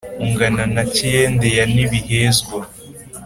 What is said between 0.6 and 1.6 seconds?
Ntakiyende